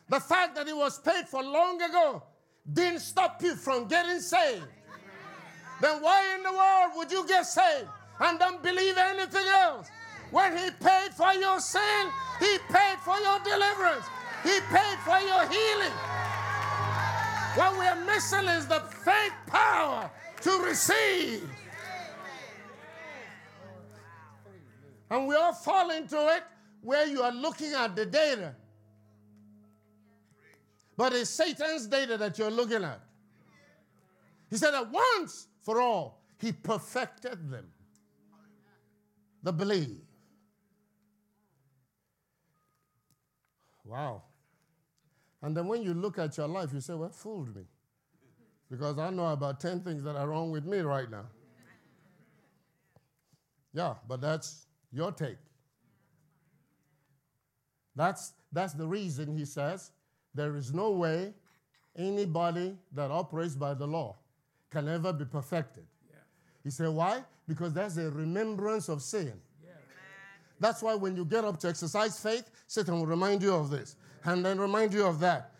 The 0.08 0.20
fact 0.20 0.56
that 0.56 0.68
it 0.68 0.76
was 0.76 1.00
paid 1.00 1.28
for 1.28 1.44
long 1.44 1.82
ago 1.82 2.24
didn't 2.72 3.00
stop 3.00 3.42
you 3.42 3.56
from 3.56 3.88
getting 3.88 4.20
saved. 4.20 4.66
Then 5.82 6.02
why 6.02 6.36
in 6.36 6.44
the 6.44 6.52
world 6.52 6.92
would 6.98 7.12
you 7.12 7.26
get 7.28 7.46
saved 7.46 7.88
and 8.20 8.40
don't 8.40 8.62
believe 8.62 8.98
anything 8.98 9.48
else? 9.48 9.88
When 10.32 10.58
he 10.58 10.70
paid 10.72 11.14
for 11.14 11.34
your 11.34 11.60
sin, 11.60 12.10
he 12.40 12.58
paid 12.70 12.98
for 13.04 13.18
your 13.18 13.40
deliverance, 13.40 14.06
he 14.44 14.60
paid 14.72 14.98
for 15.04 15.20
your 15.20 15.48
healing. 15.48 15.94
What 17.56 17.80
we 17.80 17.86
are 17.88 18.06
missing 18.06 18.46
is 18.46 18.68
the 18.68 18.80
faith 19.04 19.34
power 19.48 20.10
to 20.42 20.52
receive. 20.60 21.50
And 25.10 25.28
we 25.28 25.36
all 25.36 25.54
fall 25.54 25.90
into 25.92 26.18
it 26.36 26.44
where 26.82 27.06
you 27.06 27.22
are 27.22 27.32
looking 27.32 27.74
at 27.74 27.96
the 27.96 28.06
data. 28.06 28.56
But 30.96 31.14
it's 31.14 31.30
Satan's 31.30 31.88
data 31.88 32.18
that 32.18 32.38
you're 32.38 32.52
looking 32.52 32.84
at. 32.84 33.02
He 34.50 34.58
said 34.58 34.72
that 34.72 34.92
once 34.92 35.48
for 35.62 35.80
all, 35.80 36.22
he 36.38 36.52
perfected 36.52 37.50
them. 37.50 37.68
The 39.44 39.54
believe. 39.54 40.02
Wow. 43.86 44.24
And 45.42 45.56
then 45.56 45.68
when 45.68 45.82
you 45.82 45.94
look 45.94 46.20
at 46.20 46.38
your 46.38 46.48
life, 46.48 46.72
you 46.74 46.82
say, 46.82 46.94
Well, 46.94 47.10
fooled 47.10 47.56
me. 47.56 47.64
Because 48.70 49.00
I 49.00 49.10
know 49.10 49.28
about 49.28 49.60
10 49.60 49.82
things 49.82 50.04
that 50.04 50.16
are 50.16 50.28
wrong 50.28 50.52
with 50.52 50.66
me 50.66 50.80
right 50.80 51.10
now. 51.10 51.26
Yeah, 53.74 53.96
but 54.08 54.22
that's 54.22 54.68
your 54.92 55.12
take. 55.12 55.38
That's, 57.96 58.34
that's 58.52 58.74
the 58.74 58.88
reason 58.88 59.38
he 59.38 59.46
says 59.46 59.92
there 60.34 60.56
is 60.56 60.74
no 60.74 60.92
way 60.92 61.34
anybody 61.98 62.78
that 62.94 63.12
operates 63.12 63.56
by 63.56 63.74
the 63.74 63.86
law 63.86 64.16
can 64.72 64.88
ever 64.88 65.12
be 65.12 65.26
perfected. 65.26 65.86
He 66.64 66.70
said, 66.70 66.90
Why? 66.90 67.24
Because 67.48 67.74
there's 67.74 67.98
a 67.98 68.12
remembrance 68.12 68.90
of 68.90 69.02
sin. 69.02 69.34
That's 70.60 70.82
why 70.82 70.94
when 70.96 71.16
you 71.16 71.26
get 71.26 71.46
up 71.46 71.60
to 71.62 71.70
exercise 71.70 72.20
faith, 72.20 72.50
Satan 72.68 72.96
will 73.00 73.06
remind 73.06 73.42
you 73.42 73.54
of 73.54 73.70
this 73.70 73.96
and 74.26 74.44
then 74.44 74.60
remind 74.60 74.94
you 74.94 75.06
of 75.06 75.20
that. 75.22 75.52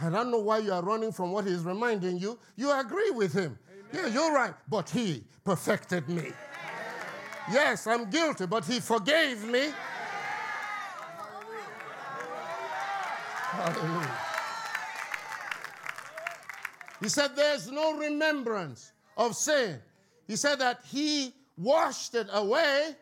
I 0.00 0.10
don't 0.10 0.30
know 0.30 0.40
why 0.40 0.58
you 0.58 0.72
are 0.72 0.82
running 0.82 1.12
from 1.12 1.30
what 1.30 1.44
he's 1.46 1.62
reminding 1.62 2.18
you. 2.18 2.38
You 2.56 2.72
agree 2.78 3.10
with 3.10 3.32
him. 3.32 3.58
Yeah, 3.92 4.06
you're 4.06 4.32
right. 4.32 4.54
But 4.68 4.88
he 4.90 5.24
perfected 5.44 6.08
me. 6.08 6.32
Yes, 7.52 7.86
I'm 7.86 8.08
guilty, 8.10 8.46
but 8.46 8.64
he 8.64 8.80
forgave 8.80 9.44
me. 9.46 9.72
Hallelujah. 13.50 14.18
He 17.00 17.08
said, 17.08 17.34
There's 17.34 17.70
no 17.70 17.96
remembrance 17.96 18.92
of 19.16 19.34
sin. 19.34 19.80
He 20.28 20.36
said 20.36 20.60
that 20.60 20.80
he 20.84 21.34
washed 21.56 22.14
it 22.14 22.28
away. 22.32 22.94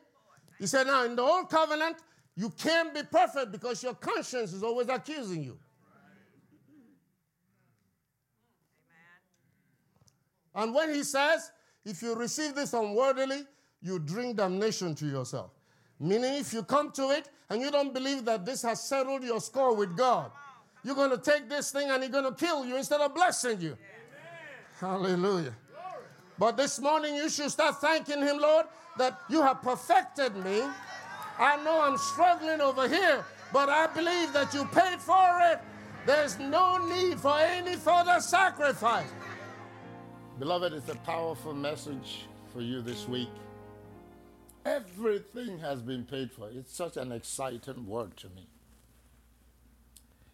He 0.58 0.66
said, 0.66 0.86
Now, 0.86 1.04
in 1.04 1.14
the 1.16 1.22
old 1.22 1.50
covenant, 1.50 1.96
you 2.36 2.50
can't 2.50 2.94
be 2.94 3.02
perfect 3.02 3.52
because 3.52 3.82
your 3.82 3.94
conscience 3.94 4.52
is 4.52 4.62
always 4.62 4.88
accusing 4.88 5.42
you. 5.42 5.58
And 10.54 10.74
when 10.74 10.92
he 10.92 11.04
says, 11.04 11.52
if 11.84 12.02
you 12.02 12.14
receive 12.14 12.54
this 12.54 12.72
unworthily, 12.72 13.42
you 13.82 13.98
bring 13.98 14.34
damnation 14.34 14.94
to 14.96 15.06
yourself. 15.06 15.50
Meaning, 16.00 16.34
if 16.34 16.52
you 16.52 16.62
come 16.62 16.90
to 16.92 17.10
it 17.10 17.28
and 17.50 17.60
you 17.60 17.70
don't 17.70 17.92
believe 17.92 18.24
that 18.24 18.44
this 18.44 18.62
has 18.62 18.82
settled 18.82 19.22
your 19.22 19.40
score 19.40 19.74
with 19.74 19.96
God, 19.96 20.30
you're 20.84 20.94
going 20.94 21.10
to 21.10 21.18
take 21.18 21.48
this 21.48 21.70
thing 21.70 21.90
and 21.90 22.02
he's 22.02 22.12
going 22.12 22.24
to 22.24 22.32
kill 22.32 22.64
you 22.64 22.76
instead 22.76 23.00
of 23.00 23.14
blessing 23.14 23.60
you. 23.60 23.76
Hallelujah. 24.80 25.54
But 26.38 26.56
this 26.56 26.78
morning, 26.80 27.16
you 27.16 27.28
should 27.28 27.50
start 27.50 27.80
thanking 27.80 28.22
him, 28.22 28.38
Lord, 28.38 28.66
that 28.96 29.18
you 29.28 29.42
have 29.42 29.60
perfected 29.60 30.36
me. 30.36 30.62
I 31.38 31.62
know 31.64 31.80
I'm 31.80 31.98
struggling 31.98 32.60
over 32.60 32.88
here, 32.88 33.24
but 33.52 33.68
I 33.68 33.88
believe 33.88 34.32
that 34.32 34.54
you 34.54 34.64
paid 34.66 35.00
for 35.00 35.40
it. 35.52 35.60
There's 36.06 36.38
no 36.38 36.78
need 36.78 37.18
for 37.18 37.38
any 37.38 37.74
further 37.74 38.20
sacrifice. 38.20 39.08
Beloved, 40.38 40.72
it's 40.72 40.88
a 40.88 40.94
powerful 40.96 41.52
message 41.52 42.26
for 42.52 42.60
you 42.60 42.80
this 42.80 43.08
week. 43.08 43.28
Everything 44.64 45.58
has 45.58 45.82
been 45.82 46.04
paid 46.04 46.32
for. 46.32 46.48
It's 46.50 46.74
such 46.74 46.96
an 46.96 47.12
exciting 47.12 47.86
word 47.86 48.16
to 48.18 48.28
me. 48.28 48.48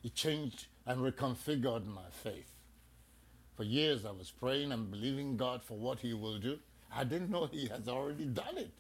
It 0.03 0.15
changed 0.15 0.67
and 0.87 1.01
reconfigured 1.01 1.87
my 1.87 2.11
faith. 2.11 2.51
For 3.57 3.65
years 3.65 4.05
I 4.05 4.11
was 4.11 4.31
praying 4.31 4.73
and 4.73 4.91
believing 4.91 5.37
God 5.37 5.63
for 5.63 5.79
what 5.79 6.01
He 6.01 6.13
will 6.13 6.39
do. 6.39 6.59
I 6.95 7.05
didn't 7.05 7.31
know 7.31 7.47
He 7.47 7.69
has 7.69 7.89
already 7.89 8.25
done 8.25 8.59
it. 8.59 8.71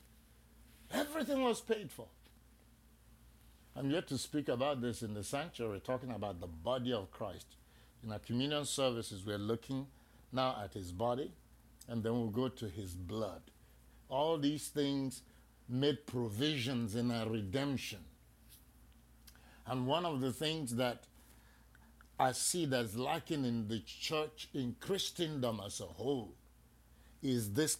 Everything 0.92 1.42
was 1.42 1.60
paid 1.60 1.90
for. 1.90 2.06
I'm 3.76 3.90
yet 3.90 4.06
to 4.08 4.18
speak 4.18 4.48
about 4.48 4.80
this 4.80 5.02
in 5.02 5.14
the 5.14 5.24
sanctuary, 5.24 5.80
talking 5.80 6.10
about 6.10 6.40
the 6.40 6.46
body 6.46 6.92
of 6.92 7.10
Christ. 7.10 7.56
In 8.04 8.12
our 8.12 8.18
communion 8.18 8.64
services, 8.66 9.24
we're 9.24 9.38
looking 9.38 9.86
now 10.30 10.56
at 10.62 10.74
His 10.74 10.92
body, 10.92 11.32
and 11.88 12.02
then 12.02 12.12
we'll 12.12 12.28
go 12.28 12.48
to 12.48 12.68
His 12.68 12.94
blood. 12.94 13.42
All 14.08 14.38
these 14.38 14.68
things 14.68 15.22
made 15.68 16.06
provisions 16.06 16.94
in 16.94 17.10
our 17.10 17.28
redemption. 17.28 18.00
And 19.66 19.86
one 19.86 20.04
of 20.04 20.20
the 20.20 20.32
things 20.32 20.76
that 20.76 21.04
I 22.18 22.32
see 22.32 22.66
that's 22.66 22.96
lacking 22.96 23.44
in 23.44 23.68
the 23.68 23.80
church, 23.80 24.48
in 24.54 24.76
Christendom 24.80 25.60
as 25.64 25.80
a 25.80 25.84
whole, 25.84 26.34
is 27.22 27.54
this 27.54 27.78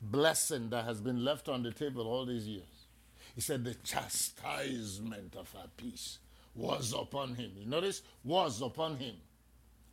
blessing 0.00 0.70
that 0.70 0.84
has 0.84 1.00
been 1.00 1.24
left 1.24 1.48
on 1.48 1.62
the 1.62 1.70
table 1.70 2.06
all 2.06 2.24
these 2.24 2.46
years. 2.46 2.64
He 3.34 3.40
said, 3.40 3.64
The 3.64 3.74
chastisement 3.74 5.36
of 5.36 5.54
our 5.56 5.68
peace 5.76 6.18
was 6.54 6.92
upon 6.92 7.34
him. 7.34 7.52
You 7.56 7.66
notice? 7.66 8.02
Was 8.24 8.62
upon 8.62 8.96
him. 8.96 9.14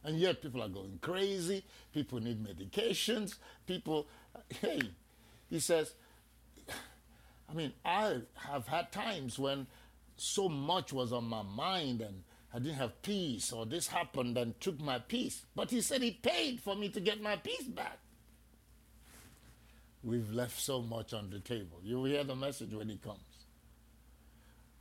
And 0.04 0.18
yet 0.20 0.42
people 0.42 0.64
are 0.64 0.70
going 0.70 1.00
crazy. 1.02 1.64
People 1.94 2.20
need 2.20 2.44
medications. 2.44 3.36
People, 3.66 4.08
hey, 4.62 4.80
he 5.50 5.60
says, 5.60 5.94
I 7.50 7.54
mean, 7.54 7.74
I 7.84 8.22
have 8.36 8.68
had 8.68 8.92
times 8.92 9.38
when 9.38 9.68
so 10.18 10.50
much 10.50 10.94
was 10.94 11.14
on 11.14 11.26
my 11.26 11.44
mind 11.44 12.02
and 12.02 12.24
I 12.54 12.60
didn't 12.60 12.78
have 12.78 13.02
peace, 13.02 13.52
or 13.52 13.66
this 13.66 13.88
happened 13.88 14.38
and 14.38 14.60
took 14.62 14.80
my 14.80 15.00
peace. 15.00 15.46
But 15.56 15.72
he 15.72 15.82
said 15.82 16.02
he 16.02 16.12
paid 16.12 16.62
for 16.62 16.74
me 16.74 16.88
to 16.90 17.02
get 17.02 17.22
my 17.22 17.36
peace 17.36 17.64
back. 17.64 18.00
We've 20.02 20.32
left 20.32 20.60
so 20.60 20.82
much 20.82 21.14
on 21.14 21.32
the 21.32 21.40
table. 21.40 21.80
You 21.84 21.98
will 21.98 22.06
hear 22.06 22.24
the 22.24 22.36
message 22.36 22.74
when 22.74 22.88
he 22.88 22.96
comes. 22.96 23.20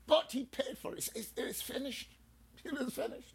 But 0.07 0.31
he 0.31 0.44
paid 0.44 0.79
for 0.79 0.92
it. 0.92 1.09
It's, 1.14 1.33
it's 1.37 1.62
finished. 1.62 2.11
It 2.64 2.81
is 2.81 2.94
finished. 2.94 3.35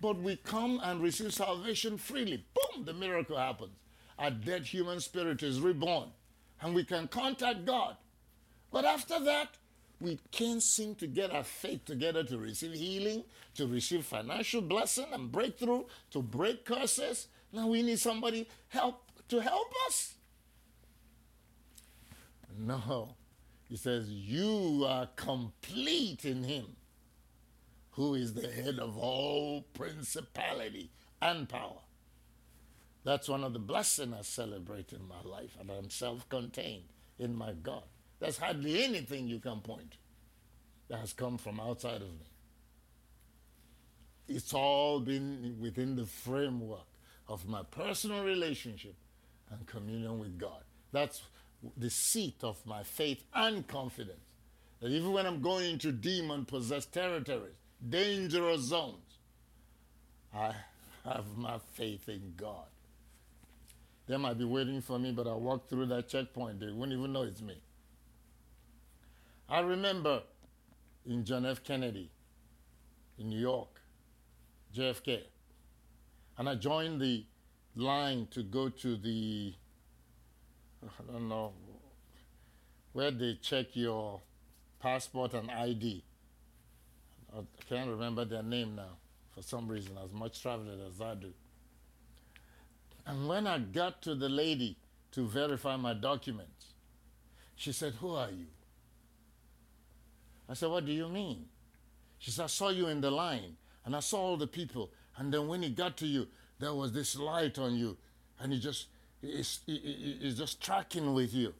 But 0.00 0.18
we 0.18 0.36
come 0.36 0.80
and 0.82 1.00
receive 1.00 1.32
salvation 1.32 1.96
freely. 1.96 2.44
Boom, 2.54 2.84
the 2.84 2.92
miracle 2.92 3.36
happens. 3.36 3.76
Our 4.18 4.30
dead 4.30 4.66
human 4.66 5.00
spirit 5.00 5.42
is 5.42 5.60
reborn, 5.60 6.08
and 6.60 6.74
we 6.74 6.84
can 6.84 7.08
contact 7.08 7.64
God. 7.64 7.96
But 8.72 8.84
after 8.86 9.20
that, 9.20 9.48
we 10.00 10.18
can't 10.32 10.62
seem 10.62 10.96
to 10.96 11.06
get 11.06 11.30
our 11.30 11.44
faith 11.44 11.84
together 11.84 12.24
to 12.24 12.38
receive 12.38 12.72
healing, 12.72 13.24
to 13.54 13.66
receive 13.66 14.04
financial 14.04 14.62
blessing 14.62 15.06
and 15.12 15.30
breakthrough, 15.30 15.84
to 16.10 16.22
break 16.22 16.64
curses. 16.64 17.28
Now 17.52 17.68
we 17.68 17.82
need 17.82 18.00
somebody 18.00 18.48
help 18.68 19.12
to 19.28 19.40
help 19.40 19.72
us. 19.86 20.14
No. 22.58 23.14
He 23.68 23.76
says, 23.76 24.10
You 24.10 24.84
are 24.88 25.08
complete 25.16 26.24
in 26.24 26.42
him, 26.44 26.76
who 27.92 28.14
is 28.14 28.34
the 28.34 28.50
head 28.50 28.78
of 28.78 28.98
all 28.98 29.62
principality 29.72 30.90
and 31.20 31.48
power. 31.48 31.80
That's 33.04 33.28
one 33.28 33.44
of 33.44 33.52
the 33.52 33.58
blessings 33.58 34.14
I 34.18 34.22
celebrate 34.22 34.92
in 34.92 35.06
my 35.06 35.22
life, 35.22 35.56
and 35.60 35.70
I'm 35.70 35.90
self 35.90 36.28
contained 36.28 36.84
in 37.18 37.36
my 37.36 37.52
God. 37.52 37.84
There's 38.22 38.38
hardly 38.38 38.84
anything 38.84 39.26
you 39.26 39.40
can 39.40 39.58
point 39.62 39.96
that 40.88 41.00
has 41.00 41.12
come 41.12 41.38
from 41.38 41.58
outside 41.58 41.96
of 41.96 42.02
me. 42.02 42.28
It's 44.28 44.54
all 44.54 45.00
been 45.00 45.56
within 45.60 45.96
the 45.96 46.06
framework 46.06 46.86
of 47.28 47.48
my 47.48 47.64
personal 47.64 48.22
relationship 48.22 48.94
and 49.50 49.66
communion 49.66 50.20
with 50.20 50.38
God. 50.38 50.62
That's 50.92 51.20
the 51.76 51.90
seat 51.90 52.36
of 52.44 52.64
my 52.64 52.84
faith 52.84 53.24
and 53.34 53.66
confidence. 53.66 54.22
That 54.78 54.92
even 54.92 55.10
when 55.12 55.26
I'm 55.26 55.42
going 55.42 55.72
into 55.72 55.90
demon 55.90 56.44
possessed 56.44 56.92
territories, 56.92 57.56
dangerous 57.88 58.60
zones. 58.60 59.18
I 60.32 60.54
have 61.04 61.36
my 61.36 61.58
faith 61.72 62.08
in 62.08 62.34
God. 62.36 62.66
They 64.06 64.16
might 64.16 64.38
be 64.38 64.44
waiting 64.44 64.80
for 64.80 65.00
me, 65.00 65.10
but 65.10 65.26
I 65.26 65.34
walk 65.34 65.68
through 65.68 65.86
that 65.86 66.08
checkpoint. 66.08 66.60
They 66.60 66.70
won't 66.70 66.92
even 66.92 67.12
know 67.12 67.22
it's 67.22 67.42
me. 67.42 67.60
I 69.48 69.60
remember 69.60 70.22
in 71.06 71.24
John 71.24 71.44
F. 71.44 71.62
Kennedy 71.62 72.10
in 73.18 73.28
New 73.28 73.38
York, 73.38 73.80
JFK, 74.74 75.22
and 76.38 76.48
I 76.48 76.54
joined 76.54 77.00
the 77.00 77.24
line 77.76 78.28
to 78.30 78.42
go 78.42 78.68
to 78.68 78.96
the, 78.96 79.54
I 80.82 81.12
don't 81.12 81.28
know, 81.28 81.52
where 82.92 83.10
they 83.10 83.38
check 83.40 83.74
your 83.74 84.20
passport 84.80 85.34
and 85.34 85.50
ID. 85.50 86.02
I 87.36 87.40
can't 87.68 87.90
remember 87.90 88.24
their 88.24 88.42
name 88.42 88.76
now 88.76 88.96
for 89.34 89.42
some 89.42 89.68
reason, 89.68 89.96
as 90.04 90.12
much 90.12 90.42
traveling 90.42 90.80
as 90.86 91.00
I 91.00 91.14
do. 91.14 91.32
And 93.06 93.28
when 93.28 93.46
I 93.46 93.58
got 93.58 94.02
to 94.02 94.14
the 94.14 94.28
lady 94.28 94.76
to 95.12 95.26
verify 95.26 95.76
my 95.76 95.94
documents, 95.94 96.74
she 97.56 97.72
said, 97.72 97.94
Who 97.94 98.14
are 98.14 98.30
you? 98.30 98.46
I 100.52 100.54
said, 100.54 100.68
What 100.68 100.84
do 100.84 100.92
you 100.92 101.08
mean? 101.08 101.46
She 102.18 102.30
said, 102.30 102.44
I 102.44 102.48
saw 102.48 102.68
you 102.68 102.88
in 102.88 103.00
the 103.00 103.10
line 103.10 103.56
and 103.86 103.96
I 103.96 104.00
saw 104.00 104.18
all 104.18 104.36
the 104.36 104.46
people. 104.46 104.90
And 105.16 105.32
then 105.32 105.48
when 105.48 105.64
it 105.64 105.74
got 105.74 105.96
to 105.96 106.06
you, 106.06 106.28
there 106.58 106.74
was 106.74 106.92
this 106.92 107.18
light 107.18 107.58
on 107.58 107.74
you. 107.74 107.96
And 108.38 108.52
it 108.52 108.58
just 108.58 108.86
it's 109.22 109.60
just 110.36 110.62
tracking 110.62 111.14
with 111.14 111.32
you. 111.32 111.54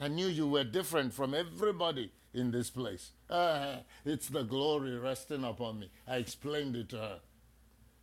I 0.00 0.08
knew 0.08 0.26
you 0.26 0.48
were 0.48 0.64
different 0.64 1.14
from 1.14 1.32
everybody 1.32 2.10
in 2.32 2.50
this 2.50 2.70
place. 2.70 3.12
Ah, 3.30 3.76
it's 4.04 4.28
the 4.28 4.42
glory 4.42 4.98
resting 4.98 5.44
upon 5.44 5.78
me. 5.78 5.90
I 6.08 6.16
explained 6.16 6.74
it 6.74 6.88
to 6.88 6.96
her. 6.96 7.20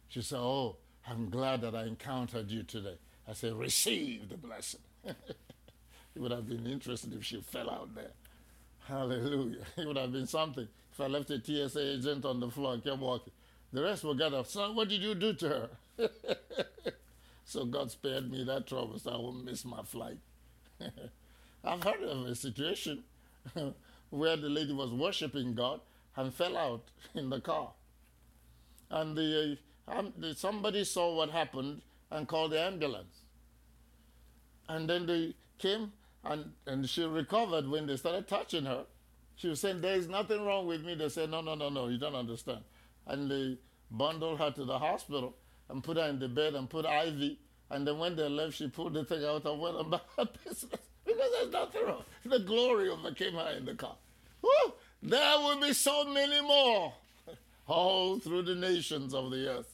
She 0.07 0.21
said, 0.21 0.39
Oh, 0.39 0.77
I'm 1.09 1.29
glad 1.29 1.59
that 1.61 1.75
I 1.75 1.83
encountered 1.83 2.49
you 2.49 2.63
today. 2.63 2.97
I 3.27 3.33
said, 3.33 3.53
Receive 3.53 4.29
the 4.29 4.37
blessing. 4.37 4.79
it 5.03 5.17
would 6.15 6.31
have 6.31 6.47
been 6.47 6.67
interesting 6.67 7.11
if 7.11 7.25
she 7.25 7.41
fell 7.41 7.69
out 7.69 7.93
there. 7.93 8.11
Hallelujah. 8.91 9.63
It 9.77 9.87
would 9.87 9.97
have 9.97 10.11
been 10.11 10.27
something 10.27 10.67
if 10.91 10.99
I 10.99 11.07
left 11.07 11.31
a 11.31 11.41
TSA 11.41 11.93
agent 11.93 12.25
on 12.25 12.41
the 12.41 12.49
floor 12.49 12.73
and 12.73 12.83
kept 12.83 12.99
walking. 12.99 13.31
The 13.71 13.83
rest 13.83 14.03
will 14.03 14.15
get 14.15 14.33
up. 14.33 14.47
Son, 14.47 14.75
what 14.75 14.89
did 14.89 15.01
you 15.01 15.15
do 15.15 15.31
to 15.31 15.47
her? 15.47 15.69
so 17.45 17.63
God 17.63 17.89
spared 17.89 18.29
me 18.29 18.43
that 18.43 18.67
trouble 18.67 18.99
so 18.99 19.11
I 19.11 19.15
won't 19.15 19.45
miss 19.45 19.63
my 19.63 19.81
flight. 19.83 20.17
I've 21.63 21.81
heard 21.81 22.03
of 22.03 22.25
a 22.25 22.35
situation 22.35 23.03
where 24.09 24.35
the 24.35 24.49
lady 24.49 24.73
was 24.73 24.91
worshiping 24.91 25.53
God 25.55 25.79
and 26.17 26.33
fell 26.33 26.57
out 26.57 26.83
in 27.15 27.29
the 27.29 27.39
car. 27.39 27.69
And 28.89 29.15
the, 29.15 29.57
um, 29.87 30.11
the, 30.17 30.35
somebody 30.35 30.83
saw 30.83 31.15
what 31.15 31.29
happened 31.29 31.81
and 32.09 32.27
called 32.27 32.51
the 32.51 32.59
ambulance. 32.59 33.21
And 34.67 34.89
then 34.89 35.05
they 35.05 35.33
came 35.59 35.93
and, 36.23 36.51
and 36.65 36.87
she 36.87 37.03
recovered 37.03 37.67
when 37.67 37.87
they 37.87 37.97
started 37.97 38.27
touching 38.27 38.65
her. 38.65 38.85
She 39.35 39.47
was 39.47 39.59
saying, 39.59 39.81
There 39.81 39.95
is 39.95 40.07
nothing 40.07 40.45
wrong 40.45 40.67
with 40.67 40.83
me. 40.83 40.95
They 40.95 41.09
said, 41.09 41.29
No, 41.29 41.41
no, 41.41 41.55
no, 41.55 41.69
no, 41.69 41.87
you 41.87 41.97
don't 41.97 42.15
understand. 42.15 42.61
And 43.07 43.29
they 43.29 43.57
bundled 43.89 44.39
her 44.39 44.51
to 44.51 44.65
the 44.65 44.77
hospital 44.77 45.35
and 45.69 45.83
put 45.83 45.97
her 45.97 46.07
in 46.07 46.19
the 46.19 46.27
bed 46.27 46.53
and 46.53 46.69
put 46.69 46.85
IV. 46.85 47.37
And 47.69 47.87
then 47.87 47.97
when 47.97 48.15
they 48.15 48.27
left, 48.29 48.55
she 48.55 48.67
pulled 48.67 48.93
the 48.93 49.03
thing 49.05 49.23
out 49.25 49.45
and 49.45 49.59
went 49.59 49.79
about 49.79 50.05
her 50.17 50.27
business 50.43 50.79
because 51.05 51.31
there's 51.39 51.51
nothing 51.51 51.85
wrong. 51.85 52.03
The 52.25 52.39
glory 52.39 52.89
overcame 52.89 53.33
her 53.33 53.53
in 53.57 53.65
the 53.65 53.75
car. 53.75 53.95
Woo! 54.41 54.73
There 55.01 55.39
will 55.39 55.59
be 55.59 55.73
so 55.73 56.05
many 56.05 56.41
more 56.41 56.93
all 57.67 58.19
through 58.19 58.43
the 58.43 58.55
nations 58.55 59.13
of 59.13 59.31
the 59.31 59.49
earth 59.49 59.73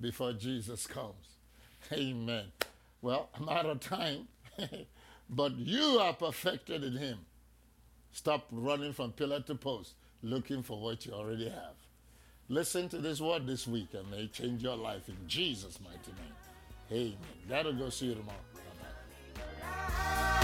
before 0.00 0.32
Jesus 0.32 0.86
comes. 0.86 1.14
Amen. 1.92 2.46
Well, 3.00 3.30
I'm 3.34 3.48
out 3.48 3.66
of 3.66 3.80
time, 3.80 4.28
but 5.28 5.56
you 5.56 5.98
are 6.00 6.12
perfected 6.12 6.84
in 6.84 6.96
him. 6.96 7.18
Stop 8.12 8.46
running 8.50 8.92
from 8.92 9.12
pillar 9.12 9.40
to 9.40 9.54
post 9.54 9.94
looking 10.22 10.62
for 10.62 10.80
what 10.80 11.06
you 11.06 11.12
already 11.12 11.48
have. 11.48 11.74
Listen 12.48 12.88
to 12.88 12.98
this 12.98 13.20
word 13.20 13.46
this 13.46 13.66
week 13.66 13.88
and 13.92 14.10
may 14.10 14.26
change 14.28 14.62
your 14.62 14.76
life 14.76 15.08
in 15.08 15.16
Jesus' 15.26 15.78
mighty 15.80 16.12
name. 16.12 16.34
Amen. 16.90 17.18
God 17.48 17.66
will 17.66 17.74
go 17.74 17.90
see 17.90 18.06
you 18.06 18.14
tomorrow. 18.14 18.38
Bye-bye. 19.34 20.37